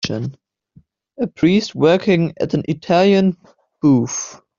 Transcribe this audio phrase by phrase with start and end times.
[1.19, 3.37] A priest working at an Italian
[3.83, 4.41] booth.